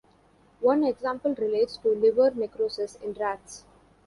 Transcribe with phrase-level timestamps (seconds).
[0.61, 3.65] One example relates to liver necrosis in rats.